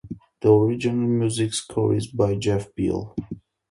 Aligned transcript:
The 0.41 0.51
original 0.51 1.05
music 1.07 1.53
score 1.53 1.93
is 1.93 2.07
by 2.07 2.33
Jeff 2.33 2.73
Beal. 2.73 3.13